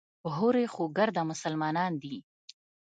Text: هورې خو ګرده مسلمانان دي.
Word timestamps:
هورې 0.35 0.63
خو 0.73 0.83
ګرده 0.97 1.21
مسلمانان 1.31 1.91
دي. 2.01 2.15